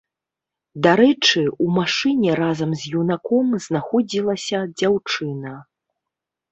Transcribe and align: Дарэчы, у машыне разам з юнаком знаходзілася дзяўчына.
Дарэчы, 0.87 1.43
у 1.65 1.67
машыне 1.75 2.31
разам 2.41 2.69
з 2.81 2.95
юнаком 3.01 3.47
знаходзілася 3.67 4.57
дзяўчына. 4.79 5.53